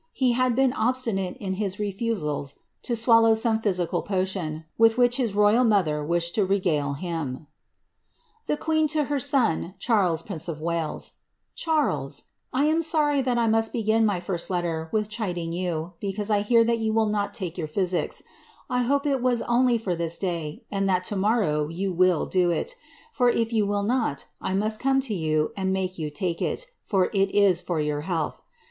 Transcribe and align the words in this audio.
He 0.13 0.31
had 0.31 0.55
been 0.55 0.71
itinate 0.73 1.37
in 1.37 1.53
his 1.61 1.77
refusals 1.77 2.55
to 2.81 2.95
swallow 2.95 3.35
some 3.35 3.59
physical 3.59 4.01
potion, 4.01 4.65
with 4.75 4.97
which 4.97 5.19
royal 5.35 5.63
mother 5.63 6.03
wished 6.03 6.33
to 6.33 6.43
regale 6.43 6.93
him: 6.93 7.45
Tee 8.47 8.55
QuBDf 8.55 8.89
to 8.93 8.99
aia 9.13 9.19
son 9.21 9.75
CaA&LSi, 9.79 10.25
Puiiok 10.27 10.49
ov 10.49 10.57
Walii.' 10.57 12.23
1 12.51 12.65
am 12.67 12.81
tony 12.81 13.21
that 13.21 13.37
I 13.37 13.45
xsntt 13.47 13.71
begin 13.71 14.03
myfint 14.03 14.49
letter 14.49 14.89
with 14.91 15.07
chiding 15.07 15.53
yon, 15.53 15.91
beoanie 16.01 16.31
I 16.31 16.41
hear 16.41 16.65
t 16.65 16.75
joa 16.89 16.93
will 16.95 17.05
not 17.05 17.35
take 17.35 17.57
pkuithi. 17.57 18.23
I 18.71 18.81
hope 18.81 19.05
it 19.05 19.21
was 19.21 19.43
onlie 19.43 19.79
fbr 19.79 19.95
this 19.99 20.17
day, 20.17 20.63
and 20.71 20.89
that 20.89 21.03
to 21.03 21.15
now 21.15 21.67
yon 21.69 21.95
will 21.95 22.25
do 22.25 22.49
it; 22.49 22.73
ibr 23.19 23.31
if 23.35 23.53
yon 23.53 23.67
will 23.67 23.83
not, 23.83 24.25
I 24.41 24.55
most 24.55 24.79
come 24.79 24.99
to 25.01 25.13
you 25.13 25.51
and 25.55 25.71
make 25.71 25.99
you 25.99 26.07
at 26.07 26.23
it, 26.41 26.65
ibr 26.89 27.09
it 27.13 27.29
is 27.35 27.61
for 27.61 27.79
your 27.79 28.01
health. 28.01 28.41